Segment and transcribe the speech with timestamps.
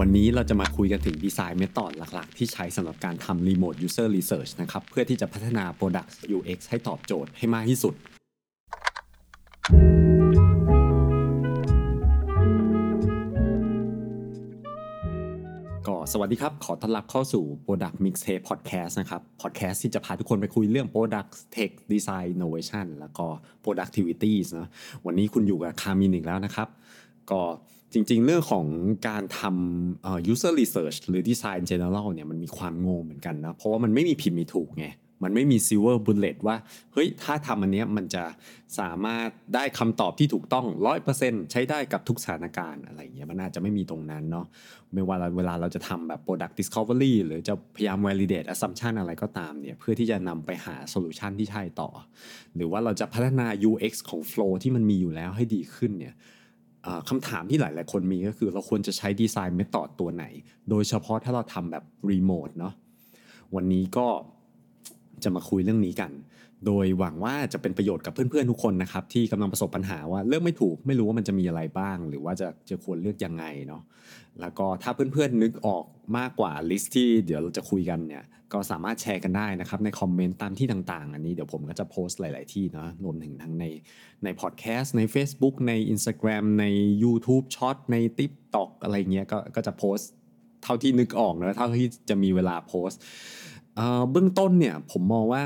[0.00, 7.94] วันนี้เราจะมาคุยกันถึงดีไซน์เมธอดหลักๆ ที่ใช้สำหรับการทำ Remote User Research นะครับ เพื่อที่จะพัฒนา Product UX ให้ตอบโจทย์ให้มากที่สุด
[15.86, 23.26] ก็สวัสดีครับ ขอต้อนรับเข้าสู่ Product Mixtape Podcast นะครับ Podcast ที่จะพาทุกคนไปคุยเรื่อง Product Tech Design Innovation แล้วก็
[23.64, 24.68] Productivities นะ
[25.06, 26.68] วันนี้คุณอยู่กับคามินอีกแล้วนะครับ
[27.32, 27.42] ก็
[27.98, 28.66] จริง ๆ เรื่องของ
[29.08, 34.88] การทำ user research หรือ design general เนี่ยมันมีความงงเหมือนกันนะ เพราะว่ามันไม่มีผิดมีถูกไง
[35.24, 36.56] มันไม่มี silver bullet ว่า
[36.92, 38.24] เฮ้ย ถ้าทำอันเนี้ยมันจะ
[38.78, 40.66] สามารถได้คำตอบที่ถูกต้อง
[41.08, 44.46] 100%ใช้ได้กับทุกสถานการณ์อะไรเงี้ย มันอาจจะไม่มีตรงนั้นเนาะ
[44.94, 51.90] ไม่ว่าเวลาเราจะทำแบบ product discovery หรือจะพยายาม validate assumption อะไรก็ตามเนี่ย เพื่อที่จะนำไปหา solution ที่ใช่ต่อ
[52.56, 56.14] หรือว่าเราจะพัฒนา UX ของ flow ที่มันมีอยู่แล้วให้ดีขึ้นเนี่ย
[57.08, 60.24] คำถามที่หลาย ๆ คนมีก็คือเราควรจะใช้ดีไซน์เมธอดตัวไหน
[60.70, 62.74] โดยเฉพาะถ้าเราทำแบบรีโมทเนาะ
[63.54, 64.06] วันนี้ก็
[65.24, 66.12] จะมาคุยเรื่องนี้กัน
[66.66, 73.82] โดยหวังว่าจะเป็นประโยชน์กับเพื่อนๆทุกคนนะครับที่กำลังประสบปัญหาว่าเลือกไม่ถูกไม่รู้ว่ามันจะมีอะไรบ้าง หรือว่าจะจะควรเลือกยังไงเนาะ
[74.40, 75.84] แล้วก็ถ้าเพื่อนๆนึกออก
[76.18, 83.64] มากกว่าลิสต์ที่เดี๋ยวเราจะคุยกันเนี่ยก็สามารถแชร์กันได้นะครับในคอมเมนต์ตามที่ต่างๆ อันนี้เดี๋ยวผมก็จะโพสต์หลาย ๆที่เนาะรวมถึงทั้งใน
[84.24, 86.66] ในพอดแคสต์ใน Facebook ใน Instagram ใน
[87.02, 90.10] YouTube Short ใน TikTok อะไรเงี้ยก็ก็จะโพสต์
[90.62, 93.00] เท่าที่นึกออกนะเท่าที่จะมีเวลาโพสต์
[94.10, 95.42] เบื้องต้นเนี่ยผมมองว่า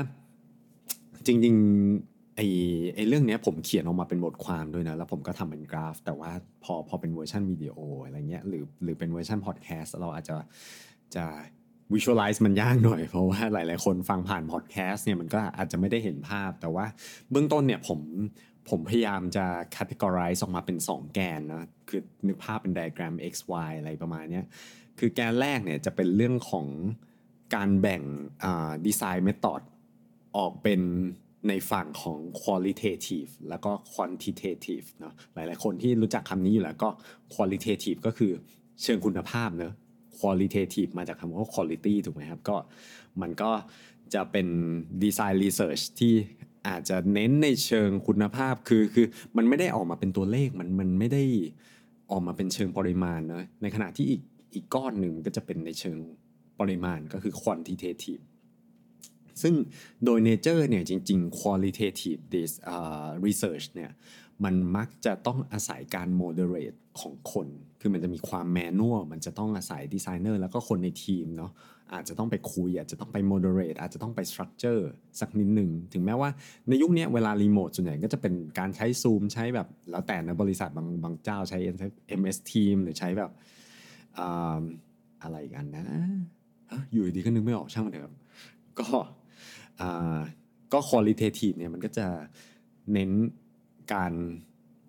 [1.25, 2.47] จริงๆไอ้
[2.95, 6.31] ไอ้เรื่องนี้ผมเขียนออกมาเป็นบทความด้วยนะ แล้วผมก็ทำเป็นกราฟ แต่ว่า
[6.63, 10.35] พอพอเป็นเวอร์ชันวิดีโออะไรเงี้ยหรือหรือเป็นเวอร์ชันพอดแคสต์เราอาจจะ
[11.15, 11.25] จะ
[11.93, 16.85] วิชวลไลซ์มันยากหน่อยเพราะว่าหลาย ๆ คนฟังผ่านพอดแคสต์เนี่ยมันก็อาจจะไม่ได้เห็นภาพ แต่ว่า
[17.31, 17.99] เบื้องต้นเนี่ยผม
[18.69, 23.35] ผมพยายามจะ categorize ออกมาเป็น 2 แกนนะคือนึกภาพเป็นไดอะแกรม x
[23.67, 24.41] y อะไรประมาณนี้
[24.99, 26.67] คือแกนแรกเนี่ยจะเป็นเรื่องของ
[27.55, 28.01] การแบ่ง
[28.85, 29.61] ดีไซน์เมธอด
[30.37, 30.81] ออกเป็น
[31.47, 36.89] ในฝั่งของ qualitative แล้วก็ quantitative เนาะหลายๆ คนที่รู้จักคำนี้อยู่แล้วก็
[37.33, 38.31] qualitative ก็คือ
[38.83, 39.73] เชิงคุณภาพเนาะ
[40.19, 42.57] qualitative มาจากคำว่า quality ถูกไหมครับ ก็
[43.21, 43.51] มันก็
[44.13, 44.47] จะเป็น
[45.03, 46.13] design research ที่
[46.67, 51.23] อาจจะเน้นในเชิงคุณภาพคือคือมันไม่ได้ออกมาเป็นตัวเลขมันมันไม่ได้
[52.11, 54.21] ออกมาเป็นเชิงปริมาณเนาะในขณะที่อีก
[54.53, 55.97] อีกก้อนหนึ่งก็จะเป็นในเชิง
[56.61, 58.23] ปริมาณก็คือ quantitative
[59.41, 59.53] ซึ่ง
[60.05, 63.91] โดย nature เนี่ยจริง ๆ qualitative this uh, research เนี่ย
[64.43, 67.47] มันมักจะต้องอาศัยการ moderate ของคน
[67.81, 71.51] คือมันจะมีความแมนนวลมันจะต้องอาศัยดีไซเนอร์แล้วก็คนในทีมเนาะ
[71.93, 74.81] อาจจะต้องไปคุย อาจจะต้องไป moderate อาจจะต้องไป structure
[75.19, 76.29] สักนิดหนึ่ง ถึงแม้ว่า
[76.67, 81.59] ในยุคนี้เวลารีโมทส่วนใหญ่ก็จะเป็นการใช้ Zoom ใช้แบบ แล้วแต่ในบริษัทบางบางเจ้าใช้
[82.19, 83.31] MS Team หรือใช้แบบ
[85.23, 85.85] อะไรกันนะ
[86.91, 88.15] อยู่ดีก็นึกไม่ออกช่างมันเถอะ
[88.79, 88.87] ก็
[90.73, 92.07] ก็ qualitative เนี่ยมันก็จะ
[92.93, 93.11] เน้น
[93.93, 94.13] การ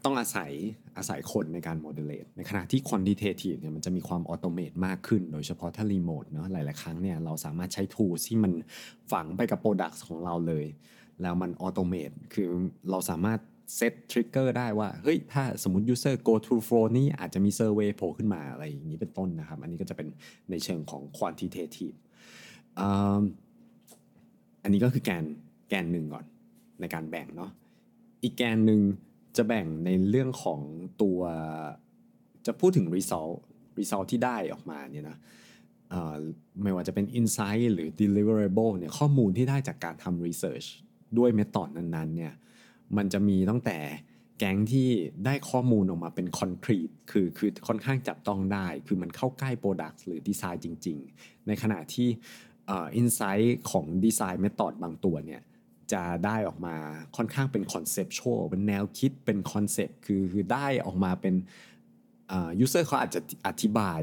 [0.04, 0.52] ต้องอาศัย
[0.96, 8.52] อาศัยคนในการ moderate ในขณะที่ quantitative เนี่ยมันจะมีความ automate มากขึ้น โดยเฉพาะถ้ารีโมทเนาะหลาย ๆ ครั้งเนี่ยเราสามารถใช้ tools ที่มัน
[9.12, 10.66] ฝังไปกับ product ของเราเลย
[11.22, 12.48] แล้วมัน automate คือ
[12.90, 13.40] เราสามารถ
[13.76, 20.08] set trigger ได้ว่า เฮ้ย ถ้าสมมติ user go to flow นี้อาจจะมี survey โผล่ขึ้นมาอะไรอย่างนี้เป็นต้นนะครับ อันนี้ก็จะเป็น
[20.50, 21.96] ในเชิงของ quantitative
[24.62, 25.24] อันนี้ก็คือแกน
[25.68, 26.24] แกนหนึ่งก่อน
[26.80, 27.50] ในการแบ่งเนาะ
[28.22, 28.80] อีกแกนหนึ่ง
[29.36, 30.60] จะแบ่งในเรื่องของ
[31.02, 31.20] ตัว
[32.46, 33.36] จะพูดถึง result
[33.78, 35.16] result ที่ได้ออกมาเนี่ยนะ
[36.62, 40.66] ไม่ว่าจะเป็น insight หรือ deliverable เนี่ยข้อมูลที่ได้จากการทำ research
[41.18, 42.32] ด้วยเมธอดนั้นๆเนี่ย
[42.96, 43.78] มันจะมีตั้งแต่
[44.38, 44.88] แก๊งที่
[45.24, 52.08] ได้ข้อมูลออกมาเป็นคอนกรีตคือคือค่อนข้างจับต้องได้ คือมันเข้าใกล้โปรดักต์หรือดีไซน์จริง ๆ ในขณะที่
[52.70, 55.42] insight ของ design method บางตัวเนี่ย
[55.92, 56.76] จะได้ออกมา
[57.16, 61.34] ค่อนข้างเป็น conceptual เป็นแนวคิดเป็น concept คือคือได้ออกมาเป็น
[62.60, 64.00] user เขาอาจจะอธิบาย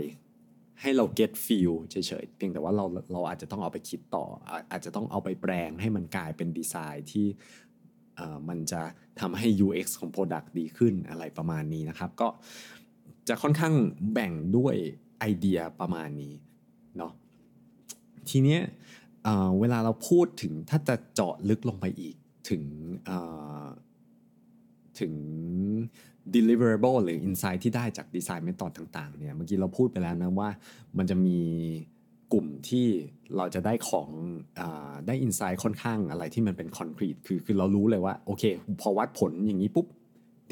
[0.81, 4.25] ให้เรา get feel เฉยๆเพียงแต่ว่าเราเราอาจจะต้องเอาไปคิดต่อ
[4.71, 7.27] อาจจะต้องเอาไปแปลงให้มันกลายเป็นดีไซน์ที่
[8.49, 8.81] มันจะ
[9.19, 12.27] ทำให้ UX ของ Product ดีขึ้นอะไรประมาณนี้นะครับ ก็
[13.27, 13.73] จะค่อนข้าง
[14.13, 14.75] แบ่งด้วย
[15.19, 16.33] ไอเดียประมาณนี้
[16.97, 17.13] เนาะ
[18.29, 18.61] ทีเนี้ย
[19.59, 22.15] เวลาเราพูดถึงถ้าจะเจาะลึกลงไปอีก
[22.49, 22.63] ถึง
[24.99, 25.13] ถึง
[26.35, 30.49] deliverable หรือ insight ที่ได้จากดีไซน์เมธอดต่างๆเนี่ยเมื่อกี้เราพูดไปแล้วนะว่า
[30.97, 31.39] มันจะมี
[32.33, 32.87] กลุ่มที่
[33.37, 34.09] เราจะได้ของ
[34.59, 34.61] อ
[35.07, 38.43] ได้อินไซต์ค่อนข้างอะไรที่มันเป็นคอนกรีตคือคือเรารู้เลยว่าโอเค
[38.81, 39.87] พอวัดผลอย่างนี้ปุ๊บ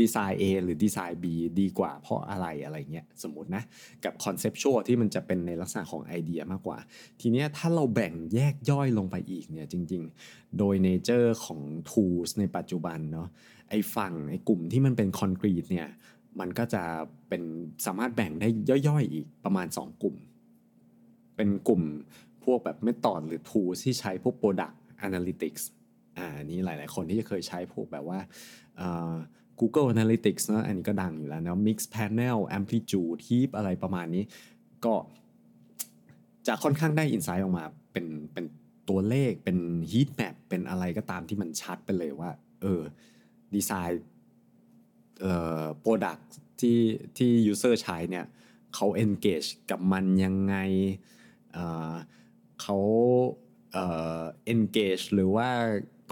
[0.04, 1.26] design A หรือ design B
[1.62, 3.64] ดีกว่าเพราะอะไรอะไรเงี้ยสมมตินะ
[4.04, 6.78] กับ conceptual ที่มันจะเป็นในลักษณะของไอเดียมากกว่า
[7.20, 13.28] ทีเนี้ยถ้าเราแบ่งแยกย่อยลงไปอีกเนี่ยจริงๆ โดย nature ของ tools ในปัจจุบันเนาะ
[13.70, 15.90] ไอฝั่งไอกลุ่มที่มันเป็น concrete เนี่ย
[16.40, 16.84] มันก็จะ
[17.30, 17.44] เป็น
[17.86, 18.48] สามารถแบ่งได้
[18.88, 20.16] ย่อยๆอีกประมาณ 2 กลุ่ม
[21.38, 21.84] เป็นกลุ่ม
[22.44, 24.76] พวกแบบ method หรือ tools ที่ใช้พวก product
[25.08, 25.64] analytics
[26.18, 28.20] อ่านี้หลายๆ คนที่จะเคยใช้พวกแบบว่า
[29.60, 34.24] Google Analytics นะอันนี้ก็ดังอยู่แล้วนะ Mix Panel Amplitude Heap อะไรประมาณนี้
[34.86, 34.96] ก็
[36.48, 38.46] จะค่อนข้างได้อินไซต์ออกมาเป็นเป็น
[38.90, 39.58] ตัวเลขเป็น
[39.92, 42.30] heat map เป็นอะไรก็ตามที่มันชัดไปเลยว่า
[42.62, 42.82] เออ
[43.56, 44.04] ดีไซน์
[45.22, 46.24] เอ่อ product
[46.60, 46.80] ที่
[47.18, 48.26] ที่ user ใช้เนี่ย
[48.76, 50.56] เขา engage กับมันยังไง
[52.62, 52.78] เขา
[53.74, 53.86] เอ่
[54.20, 54.22] อ
[54.54, 55.50] engage หรือว่า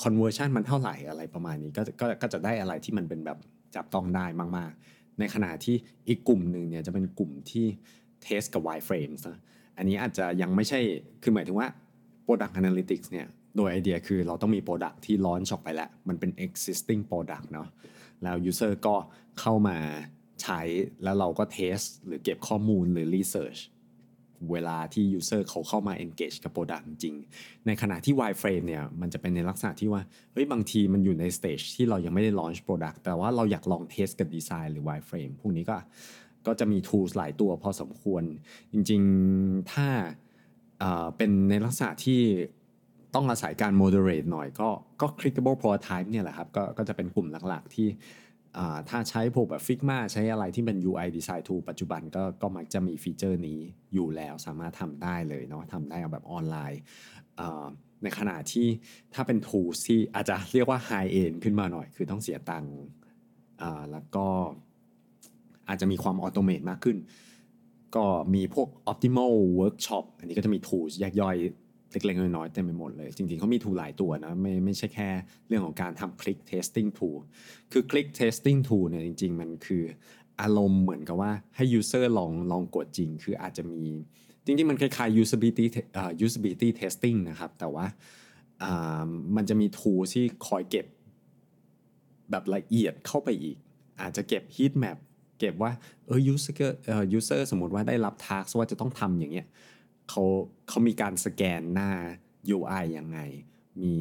[0.03, 3.37] conversion มันเท่าไหร่อะไรประมาณนี้ก็ก็ก็จะได้อะไรที่มันเป็นแบบ
[3.75, 4.25] จับต้องได้
[4.57, 5.75] มาก ๆ ในขณะที่
[6.09, 7.65] อีกกลุ่มหนึ่งเนี่ยจะเป็นกลุ่มที่
[8.25, 9.39] test กับ wireframes นะ
[9.77, 10.79] อันนี้อาจจะยังไม่ใช่
[11.23, 11.67] คือหมายถึงว่า
[12.25, 13.27] product analytics เนี่ย
[13.57, 17.67] โดยไอเดียคือเราต้องมี product ที่ launch ออกไปแล้ว มันเป็น existing product เนาะ
[18.23, 18.95] แล้ว user ก็
[19.39, 19.77] เข้ามา
[20.41, 20.61] ใช้
[21.03, 23.59] แล้วเราก็ test หรือเก็บข้อมูลหรือ research
[24.51, 27.15] เวลาที่ user เขาเข้ามา engage กับ product จริง
[27.65, 30.01] ในขณะที่ wireframe เนี่ยมันจะเป็นในลักษณะที่ว่า
[30.33, 35.77] เฮ้ยบางทีมันอยู่ใน stage ที่เรายังไม่ได้ launch product แต่ว่าเราอยากลอง test กับ design หรือ wireframe พวกนี้ก็
[36.47, 38.23] ก็จะมี tools หลายตัวพอสมควร
[38.71, 39.87] จริงๆถ้า
[41.17, 42.21] เป็นในลักษณะที่
[43.15, 44.69] ต้องอาศัยการ moderate หน่อยก็
[45.01, 47.87] ก็ clickable prototype เนี่ยแหละครับกก็จะเป็นกลุ่มหลักๆที่
[48.89, 53.59] ถ้าใช้พวกแบบ Figma ใช้อะไรที่เป็น UI design tool ปัจจุบันก็ก็มักจะมีฟีเจอร์นี้
[53.93, 56.81] อยู่แล้วสามารถทำได้เลยเนาะทำได้แบบออนไลน์
[58.03, 58.67] ในขณะที่
[59.13, 62.75] ถ้าเป็น tools ที่อาจจะเรียกว่า high end ขึ้นมาหน่อย คือต้องเสียตังค์
[63.91, 64.27] แล้วก็
[65.67, 66.97] อาจจะมีความออโตเมตมากขึ้น
[67.95, 68.05] ก็
[68.35, 71.35] มีพวก optimal workshop อันนี้ก็จะมี tools แยกย่อย
[71.95, 75.09] เล็กๆน้อยๆเต็มไปหมดเลย จริงๆเขามี tool หลายตัวนะไม่ไม่ใช่แค่
[75.47, 77.17] เรื่องของการทำ click testing tool
[77.71, 79.83] คือ click testing tool เนี่ยจริง ๆ มันคือ
[80.41, 83.83] อารมณ์เหมือนกับว่าให้ user ลองลองกดจริง คืออาจจะมี
[84.45, 85.65] จริงๆ มันคล้ายๆ usability
[86.25, 87.85] usability testing นะครับ แต่ว่า
[89.35, 90.85] มันจะมี tool ที่คอยเก็บ
[92.31, 93.57] แบบละเอียดเข้าไปอีก
[94.01, 94.97] อาจจะเก็บ heat map
[95.39, 95.71] เก็บว่า
[96.07, 96.53] เออ user
[96.85, 99.47] เอ่อ user สมมติว่าได้รับ task ว่าจะต้องทำอย่างเงี้ย
[100.09, 100.23] เขา
[100.67, 101.89] เขามีการสแกนหน้า
[102.55, 103.19] UI ยังไง
[103.83, 103.95] มี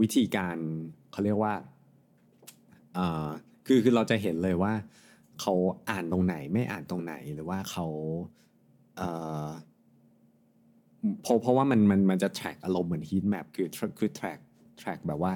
[0.00, 0.56] วิธีการ
[1.12, 1.54] เขาเรียกว่า
[3.66, 4.72] คือคือเราจะเห็นเลยว่า
[5.40, 5.54] เขา
[5.90, 7.86] อ่านตรงไหนไม่อ่านตรงไหนหรือว่าเขา
[11.22, 14.40] เพราะเพราะว่ามันมันมันจะ track อารมณ์เหมือน heat map คือ คือ track
[14.80, 15.32] track แบบว่า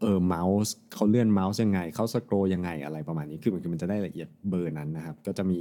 [0.00, 5.60] เออเมาส์เขาเลื่อนเมาส์ยังไงเขาสครอยังไงอะไรประมาณนี้คือมันคือมันจะได้ละเอียดเบอร์นั้นนะครับ ก็จะมี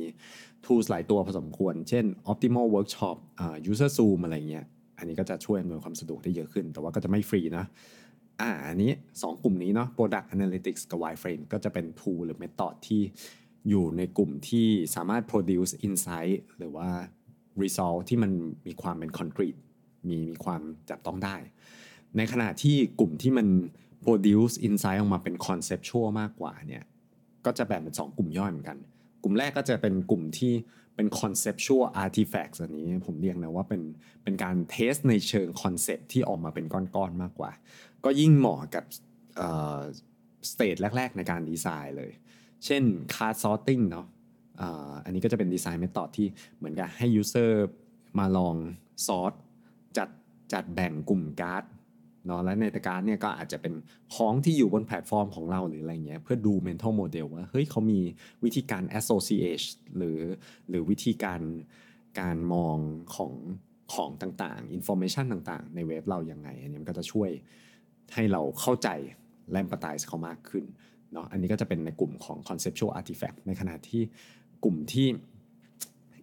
[0.66, 4.66] tools หลายตัวพอสมควร เช่น optimal workshop อ่า user zoom อะไรเงี้ย
[4.98, 7.66] อันนี้ก็จะช่วยอำนวยความสะดวกได้เยอะขึ้น แต่ว่าก็จะไม่ฟรีนะ
[8.42, 13.02] อ่าอันนี้ 2 กลุ่มนี้เนาะ product analytics กับ wireframe ก็จะเป็น tool หรือ method ที่
[13.70, 16.90] อยู่ในกลุ่มที่สามารถ produce insight หรือว่า
[17.62, 18.32] result ที่มัน
[18.68, 19.60] มีความเป็น concrete
[20.08, 21.36] มีมีความจับต้องได้
[22.18, 23.48] ในขณะที่กลุ่มที่มัน
[24.06, 26.84] produce insight ออกมาเป็น conceptual มากกว่าเนี่ย
[27.46, 28.78] ก็จะแบ่งเป็น 2 กลุ่มย่อยเหมือนกัน
[29.24, 30.54] กลุ่มแรกก็จะเป็นกลุ่มที่
[30.96, 33.82] เป็น conceptual artifacts อันนี้ผมเรียกนะว่าเป็น
[34.24, 37.52] เป็นการ test ในเชิง concept ที่ออกมาเป็นก้อนๆมากกว่า
[38.06, 38.84] ก็ยิ่งเหมาะกับ
[40.52, 42.12] stage แรก ๆ ในการดีไซน์เลย
[42.66, 42.84] เช่น
[43.16, 44.08] card sorting เนาะ
[45.06, 47.52] อันนี้ก็จะเป็น design method ที่เหมือนกับให้ user
[48.20, 48.56] มาลอง
[49.08, 49.34] sort
[49.98, 50.10] จัด
[50.54, 51.64] จัดแบ่งกลุ่มการ์ด
[52.28, 53.74] เนาะและในตัวการ์ดเนี่ยก็อาจจะเป็น
[54.16, 58.00] ของที่อยู่บนแพลตฟอร์มของเราหรืออะไรเงี้ยเพื่อดู mental model ว่าเฮ้ยเขามี
[58.44, 59.66] วิธีการ associate
[59.98, 60.20] หรือ
[60.70, 61.42] หรือวิธีการ
[62.20, 62.78] การมอง
[63.16, 63.34] ของ
[63.94, 67.30] ของต่างๆ information ต่างๆ ในเว็บเรายังไงอันนี้มันก็จะช่วย
[68.14, 68.90] ให้เราเข้าใจ
[69.52, 70.66] และ empathize เขามากขึ้น
[71.14, 74.02] เนาะอันนี้ก็จะเป็นในกลุ่มของ conceptual artifact ในขณะที่
[74.64, 75.08] กลุ่มที่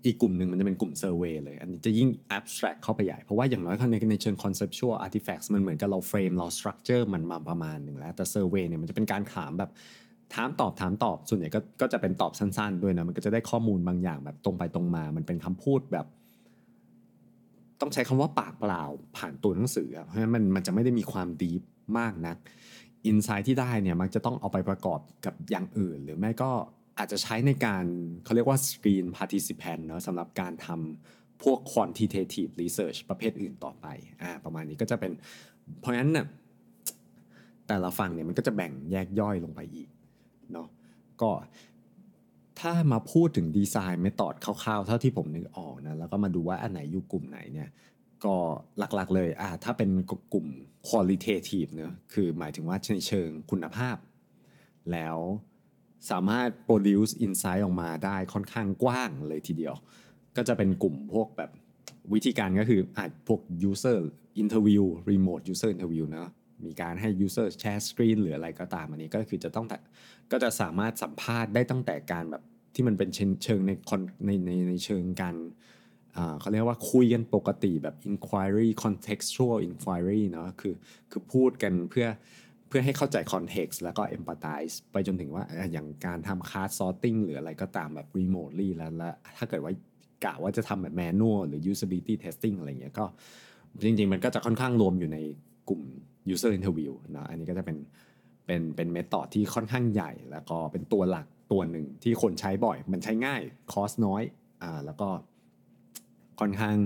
[0.07, 9.71] อีกกลุ่มหนึ่งมันจะเป็นกลุ่มเซอร์เวยเลย อันนี้จะยิ่ง abstract เข้าไปใหญ่ เพราะว่าอย่างน้อยในในเชิง conceptual artifacts มันเหมือนกับเราเฟรมเรา structure มันมาประมาณหนึ่งแล้ว แต่เซอร์เวยเนี่ยมันจะเป็นการถามแบบ
[10.35, 16.07] ถามตอบถามตอบส่วนใหญ่ก็ก็จะเป็นตอบสั้นๆ ด้วยนะมันก็จะได้ข้อมูลบางอย่างแบบตรงไปตรงมา มันเป็นคำพูดแบบ
[17.81, 18.83] ต้องใช้คำว่าปากเปล่า
[19.17, 21.63] ผ่านตัวหนังสือเพราะฉะนั้นมันมันจะไม่ได้มีความดีฟ
[21.99, 22.37] มากนัก
[23.07, 26.51] อินไซต์ที่ได้เนี่ยมันจะต้องเอาไปประกอบกับอย่างอื่น หรือไม่ก็
[26.99, 27.85] อาจจะใช้ในการ
[28.25, 33.87] เขาเรียกว่า screen participant เนาะสำหรับการทำพวก quantitative research ประเภทอื่นต่อไป
[34.23, 35.13] อ่าประมาณนี้ก็จะเป็น
[35.81, 36.27] เพราะฉะนั้นน่ะ
[37.69, 39.89] แต่ละฝั่งเนี่ยมันก็จะแบ่งแยกย่อยลงไปอีก
[40.53, 40.69] เนาะ
[41.23, 41.31] ก็
[42.61, 47.69] ถ้ามาพูดถึงดีไซน์เมธอดคร่าวๆ เท่าที่ผมนึกออกนะแล้วก็มาดูว่าอันไหนอยู่กลุ่มไหนเนี่ย
[48.25, 48.37] ก็
[48.79, 49.91] หลักๆเลยอ่าถ้าเป็น
[50.33, 50.47] กลุ่ม
[50.89, 53.97] qualitative เนะคือหมายถึงว่าในเชิงคุณภาพ
[54.93, 55.17] แล้ว
[56.11, 59.75] สามารถ produce insight ออกมาได้ค่อนข้างกว้างเลยทีเดียว
[60.37, 61.51] ก็จะเป็นกลุ่มพวกแบบ
[62.13, 63.99] วิธีการก็คืออาจพวก user
[64.43, 66.33] interview remote user interview นะ
[66.65, 69.67] มีการให้ user share screen หรืออะไรก็ตามอันนี้ก็คือจะต้อง
[70.33, 72.43] ก็จะสามารถสัมภาษณ์ได้ตั้งแต่การแบบ
[72.75, 73.11] ที่มันเป็น
[73.45, 73.71] เชิงใน
[74.27, 75.37] ในในในเชิงการ
[76.41, 80.75] เขาเรียกว่าคุยกันปกติแบบ inquiry contextual inquiry เนาะคือ
[81.11, 82.07] คือพูดกันเพื่อ
[82.77, 89.73] พื่อให้เข้าใจ context แล้วก็ empathize ไปจนถึงว่าอย่างการทำ card sorting หรืออะไรก็ตามแบบ remotely แล้วแล้วถ้าเกิดว่า
[90.25, 93.05] กะว่าจะทำแบบ manual หรือ usability testing อะไรเงี้ยก็
[93.85, 95.19] จริง ๆ มันก็จะค่อนข้างรวมอยู่ใน
[95.69, 95.83] กลุ่ม
[96.33, 97.77] user interview นะอันนี้ก็จะเป็น
[98.47, 103.41] เป็นเป็น method ที่ค่อนข้างใหญ่ แล้วก็เป็นตัวหลักตัวหนึ่งที่คนใช้บ่อย มันใช้ง่าย
[103.73, 104.23] cost น้อย
[104.63, 105.09] อ่าแล้วก็
[106.41, 106.77] ค่อนข้าง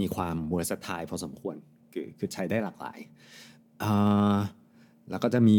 [0.00, 1.56] มีความ versatile พอสมควร
[1.92, 2.98] คือคือใช้ได้หลากหลาย
[3.82, 4.36] อ่า
[5.10, 5.58] แล้วก็จะมี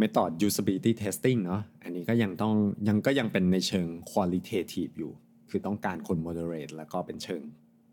[0.00, 2.54] method usability testing เนาะอันนี้ก็ยังต้อง
[2.88, 5.12] ยังก็ยังเป็นในเชิง qualitative อยู่
[5.50, 7.42] คือต้องการคน moderate แล้วก็เป็นเชิง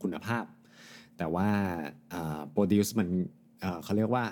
[0.01, 0.45] คุณภาพ
[1.17, 1.47] แต่ว่า
[2.55, 3.07] produce มัน
[3.83, 4.25] เขาเรียกว่า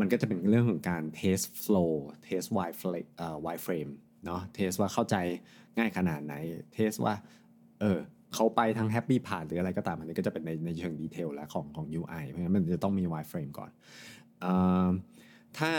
[0.00, 1.90] มันก็จะเป็นเรื่องของการ test flow
[2.26, 3.90] test wide frame เอ่อ wide frame
[4.24, 5.16] เนาะ test ว่าเข้าใจ
[5.76, 6.34] ง่ายขนาดไหน
[6.76, 7.14] test ว่า
[7.80, 7.98] เออ
[8.34, 13.70] เขาไปทาง happy path หรืออะไรก็ตามอันนี้ก็จะเป็นในในเชิงดีเทลแล้วของของ UI เพราะฉะนั้นมันจะต้องมี wide frame ก่อน
[14.44, 14.46] อ
[15.58, 15.72] ถ้า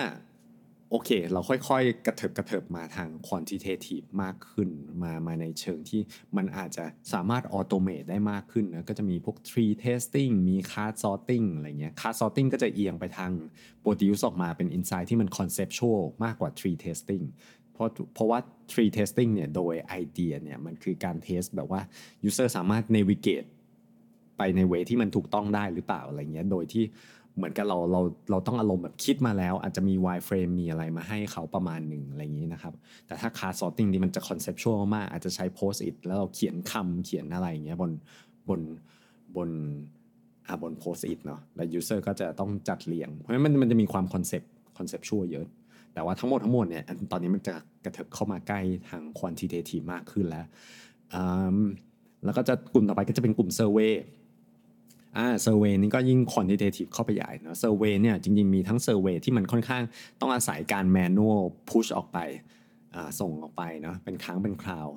[0.93, 4.69] โอเค เราค่อยๆ กระเถิบกระเถิบมาทาง quantitative มากขึ้น
[5.03, 6.01] มามาในเชิงที่
[6.37, 13.31] มันอาจจะสามารถ automate ได้มากขึ้นนะก็จะมีพวก tree testing มี card sorting อะไรเงี้ย card sorting ก็จะเอียงไปทาง
[13.83, 17.25] produce ออกมาเป็น insight ที่มัน conceptual มากกว่า tree testing
[17.73, 18.39] เพราะเพราะว่า
[18.71, 21.81] tree testing เนี่ยโดยไอเดียเนี่ยมันคือการ test แบบว่า
[22.27, 23.47] user สามารถ navigate
[24.37, 26.83] ไปในเวที่มันถูกต้องได้หรือเปล่าอะไรเงี้ยโดยที่
[27.37, 32.73] เหมือนกับเราเราเราต้องอารมณ์แบบคิดมาแล้ว อาจจะมี wireframe มีอะไรมาให้เขาประมาณหนึ่งอะไรอย่างนี้นะครับ
[33.07, 37.91] แต่ถ้า card sorting นี่มันจะ conceptual มาก อาจจะใช้ post it แล้วเราเขียนคำเขียนอะไรอย่างเงี้ยบน
[38.49, 38.61] บน
[39.35, 39.49] บน
[40.47, 44.47] อ่าบน post it เนาะแล้ว user ก็จะต้องจัดเรียง เพราะฉะนั้นมันมันจะมีความ concept
[44.77, 45.47] conceptual เยอะ
[45.93, 48.59] แต่ว่าทั้งหมดทั้งมวลเนี่ยตอนนี้มันจะกระเถิบเข้ามาใกล้
[48.89, 50.45] ทาง quantitative มากขึ้นแล้ว
[52.25, 53.93] แล้วก็จะกลุ่มต่อไปก็จะเป็นกลุ่ม survey
[55.17, 59.83] อ่า survey นี่ก็ยิ่ง quantitative เข้าไปใหญ่เนาะ survey เนี่ยจริงๆมีทั้ง survey ที่มันค่อนข้าง
[60.21, 62.17] ต้องอาศัยการ manual push ออกไป
[62.95, 64.87] อ่าส่งออกไปเนาะเป็นครั้งเป็นคราว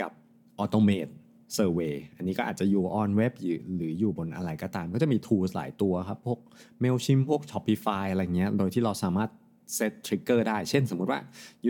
[0.00, 0.10] กับ
[0.58, 1.08] automate
[1.54, 3.32] survey อันนี้ก็อาจจะอยู่ on web
[3.76, 6.38] หรืออยู่บนอะไรก็ตาม ก็จะมี tools หลายตัวครับ พวก
[6.82, 9.30] Mailchimp พวก Shopify อะไรเงี้ยโดยที่เราสามารถ
[9.74, 11.20] set trigger ได้ เช่นสมมติว่า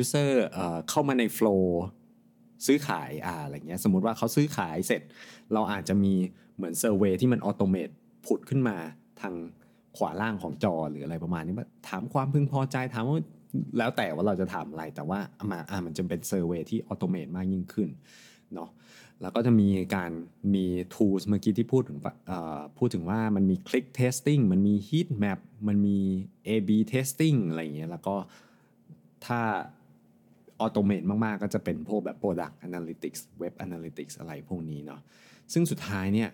[0.00, 1.64] user เอ่อเข้ามาใน flow
[2.66, 5.02] ซื้อขายอ่าอะไรเงี้ยสมมติว่าเขาซื้อขายเสร็จ
[5.52, 6.14] เราอาจจะมี
[6.56, 7.88] เหมือน survey ที่มัน automate
[8.26, 8.76] ผุดขึ้นมา
[9.20, 9.34] ทาง
[9.96, 11.54] ขวาล่างของจอหรืออะไรประมาณนี้
[11.88, 13.16] ถามความพึงพอใจถามว่า
[13.78, 15.18] แล้วแต่ว่าเราจะถามอะไรแต่ว่า
[15.50, 17.88] มาอ่ามันจะเป็น survey ที่ automate มากยิ่งขึ้น
[18.54, 18.70] เนาะ
[19.20, 20.12] แล้วก็จะมีการ
[20.54, 21.98] มี tools เมื่อกี้ที่พูดถึง
[22.78, 25.98] พูดถึงว่ามันมี click testing มันมี heat map มันมี
[26.46, 28.16] A/B testing อะไรอย่างเงี้ยแล้วก็
[29.26, 29.40] ถ้า
[30.60, 35.00] ออโตเมตมาก ๆ ก็จะเป็นพวกแบบ product analytics web analytics อะไรพวกนี้เนาะ
[35.52, 36.30] ซึ่งสุดท้ายเนี่ย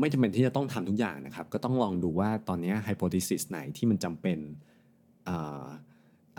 [0.00, 4.38] ไม่จำเป็นที่จะต้องทำทุกอย่างนะครับ ก็ต้องลองดูว่าตอนนี้ไฮโพทีซิสไหนที่มันจำเป็น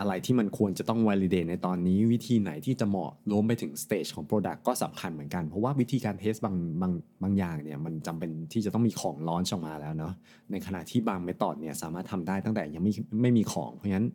[0.00, 10.12] อะไรที่มันควรจะต้อง validate ในตอนนี้วิธีไหนที่จะเหมาะรวมไปถึง stage ของ product ก็สำคัญเหมือนกัน เพราะว่าวิธีการเทสบางบางบางอย่างเนี่ยมันจำเป็นที่จะต้องมีของร้อนออกมาแล้วเนาะ
[10.50, 14.08] ในขณะที่บางเมธอดเนี่ยสามารถทำได้ตั้งแต่ยังไม่ไม่มีของ เพราะฉะนั้น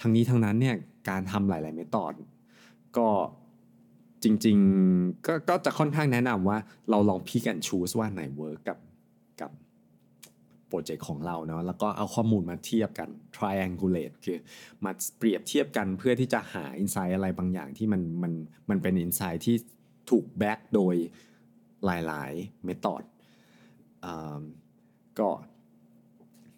[0.00, 0.76] ทั้งนี้ทั้งนั้นเนี่ย
[1.08, 2.14] การทำหลายๆ method
[2.96, 3.08] ก็
[4.26, 6.58] จริงๆก็ก็จะค่อนข้างแนะนำว่า
[6.90, 8.78] เราลอง pick and choose ว่าไหน work กับ
[9.40, 9.50] กับ
[10.68, 14.38] โปรเจกต์ของเราเนาะแล้วก็เอาข้อมูลมาเทียบกัน triangulate คือ
[14.84, 18.32] มาเปรียบเทียบกันเพื่อที่จะหา insight อะไรบางอย่างที่มันมัน
[18.70, 19.56] มันเป็น insight ที่
[20.10, 20.94] ถูก back โดย
[21.84, 23.02] หลายๆ method
[25.18, 25.28] ก็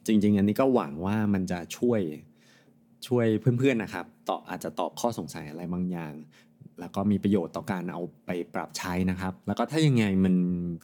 [0.07, 2.01] จริง ๆ อันนี้ก็หวังว่ามันจะช่วย
[3.09, 6.13] ช่วยเพื่อนๆนะครับตอบอาจจะตอบข้อสงสัยอะไรบางอย่าง
[6.81, 10.35] แล้วก็มีประโยชน์ต่อการเอาไปปรับใช้นะครับ แล้วก็ถ้ายังไงมัน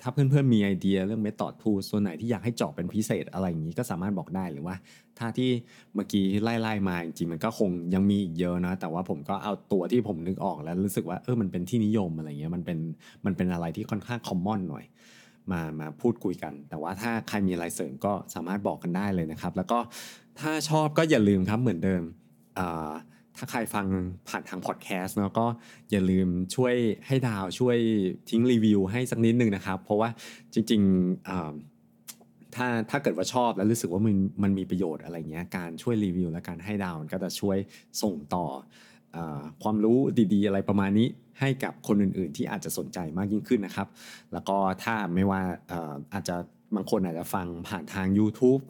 [0.03, 4.77] ถ้าเพื่อนๆมีไอเดียเรื่องเมธอดทูส่วนไหนที่อยากให้เจาะเป็นพิเศษอะไรอย่างนี้ก็สามารถบอกได้หรือว่า
[5.19, 5.51] ถ้าที่
[5.95, 12.79] เมื่อกี้ไล่ๆมาจริงๆมันก็คงยังมีอีกเยอะนะ แต่ว่าผมก็เอาตัวที่ผมนึกออกแล้วรู้สึกว่าเออมันเป็นที่นิยมอะไรเงี้ยมันเป็น
[13.27, 14.85] มันเป็นอะไรที่ค่อนข้างคอมมอนหน่อย
[15.53, 19.79] มามาพูดคุยกัน แต่ว่าถ้าใครมีอะไรเสริมก็สามารถบอกกันได้เลยนะครับ แล้วก็
[20.41, 22.03] ถ้าชอบก็อย่าลืมครับเหมือนเดิม
[22.59, 22.93] อ่า
[23.39, 23.87] ถ้าใครฟัง
[24.29, 25.47] ผ่านทางพอดแคสต์เนาะก็
[25.91, 26.75] อย่าลืมช่วย
[27.07, 27.77] ให้ดาวช่วย
[28.31, 30.09] ทิ้งรีวิวให้สักนิดนึงนะครับ เพราะว่า
[30.55, 37.59] จริงๆถ้าถ้าเกิดว่าชอบแล้วรู้สึกว่ามันมันมีประโยชน์อะไรเงี้ยการช่วยรีวิวและการให้ดาวก็จะช่วย
[38.03, 38.47] ส่งต่อ
[39.17, 39.19] อ
[39.63, 39.99] ความรู้
[40.33, 41.09] ดีๆ อะไรประมาณนี้
[41.41, 43.89] ให้กับคนอื่นๆ ที่อาจจะสนใจมากยิ่งขึ้นนะครับ
[44.33, 45.43] แล้วก็ถ้าไม่ว่า
[46.15, 46.37] อาจจะ
[46.75, 48.63] บางคนอาจจะฟังผ่านทาง YouTube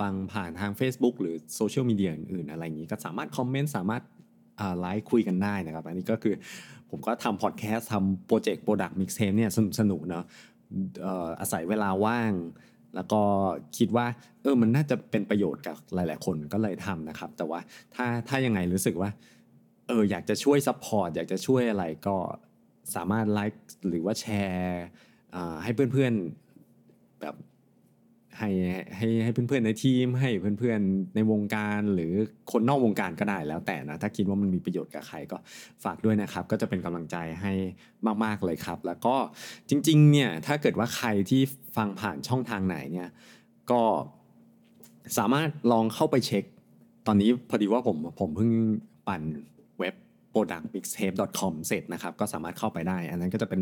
[0.06, 4.02] ังผ่านทาง Facebook หรือโซเชียลมีเดียอื่นๆอะไรอย่างนี้ก็สามารถคอมเมนต์สามารถ
[4.80, 6.34] ไลค์คุยกันได้นะครับ อันนี้ก็คือ
[6.90, 10.24] ผมก็ทำพอดแคสต์ทำโปรเจกต์ Product Mixtape เนี่ยสนุกสนุกเนาะ
[11.40, 12.32] อาศัยเวลาว่าง
[12.94, 13.22] แล้วก็
[13.78, 14.06] คิดว่า
[14.42, 17.60] เออมันน่าจะเป็นประโยชน์กับหลาย ๆ คนก็เลยทำนะครับ แต่ว่า
[17.94, 19.10] ถ้าถ้ายังไงรู้สึกว่า
[19.88, 22.16] เอออยากจะช่วย support อยากจะช่วยอะไรก็
[22.94, 24.82] สามารถไลค์หรือว่าแชร์
[25.62, 27.34] ให้เพื่อนๆแบบ
[28.38, 28.50] ให้
[28.96, 32.12] ให้ให้เพื่อนๆในทีม ให้เพื่อนๆในวงการหรือ
[32.50, 35.38] คนนอกวงการก็ได้แล้วแต่นะถ้าคิดว่ามันมีประโยชน์กับใครก็
[35.84, 37.52] ฝากด้วยนะครับ ก็จะเป็นกำลังใจให้
[38.24, 39.14] มากๆเลยครับ แล้วก็
[39.68, 41.42] จริงๆเนี่ยถ้าเกิดว่าใครที่
[41.76, 43.08] ฟังผ่านช่องทางไหนเนี่ย
[43.70, 43.82] ก็
[45.18, 46.44] สามารถลองเข้าไปเช็ค
[47.06, 48.50] ตอนนี้พอดีว่าผมผมเพิ่ง
[49.08, 49.22] ปั่น
[49.78, 49.94] เว็บ
[50.32, 53.60] productmixtape.com เสร็จนะครับ ก็สามารถเข้าไปได้ อันนั้นก็จะเป็น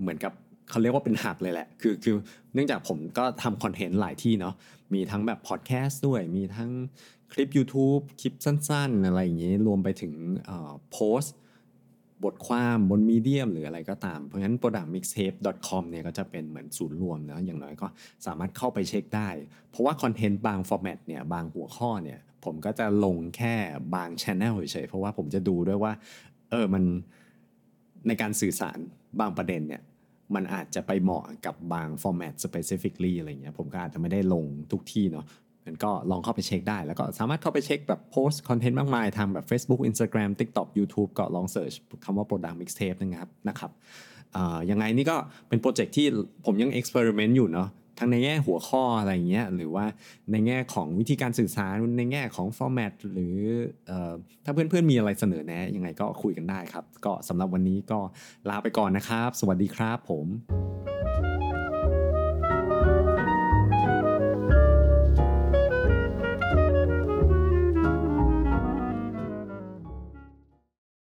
[0.00, 0.32] เหมือนกับ
[0.70, 2.14] เขาเรียกว่าเป็นหับเลยแหละ คือคือ
[2.54, 4.54] เนื่องจากผมก็ทำคอนเทนต์หลายที่เนาะ
[4.94, 6.70] มีทั้งแบบพอดแคสต์ด้วย มีทั้ง
[7.32, 10.14] คลิป YouTube คลิปสั้น ๆ อะไรอย่างนี้ รวมไปถึง
[10.92, 11.34] โพสต์
[12.24, 17.86] บทความบนมีเดียมหรืออะไรก็ตาม เพราะฉะนั้น productmixtape.com เนี่ยก็จะเป็นเหมือนศูนย์รวมนะอย่างน้อยก็
[18.26, 19.28] สามารถเข้าไปเช็คได้
[19.70, 23.54] เพราะว่าคอนเทนต์บาง format เนี่ยบางหัวข้อเนี่ยผมก็จะลงแค่
[23.94, 25.92] บางช anel เฉยๆเพราะว่าผมจะดูด้วยว่า
[26.50, 26.84] เออมัน
[28.06, 28.78] ในการสื่อสาร
[29.20, 29.82] บางประเด็นเนี่ย
[30.34, 35.26] มันอาจจะไปเหมาะกับบาง format specifically อะไรเงี้ยผมก็อาจจะไม่ได้ลงทุกที่เนาะ
[35.66, 41.72] มันก็ลองเข้าไปเช็คได้ แล้วก็สามารถเข้าไปเช็คแบบโพสต์คอนเทนต์มากมายทางแบบ Facebook Instagram TikTok YouTube ก็ลองเสิร์ช
[42.04, 43.70] คำว่า product mixtape นะครับนะครับ
[44.70, 45.16] ยังไงนี่ก็
[45.48, 46.06] เป็นโปรเจกต์ที่
[46.46, 47.68] ผมยัง experiment อยู่เนาะ
[48.00, 49.84] ทั้งในแง่หัวข้ออะไรเงี้ยหรือว่า
[50.32, 53.36] ในแง่ของวิธีการสื่อสารในแง่ของฟอร์แมตหรือ
[54.44, 58.00] ถ้าเพื่อนๆมีอะไรเสนอแนะยังไงก็คุยกันได้ครับ ก็สำหรับวันนี้ก็
[58.48, 60.26] ลาไปก่อนนะครับ สวัสดีครับผม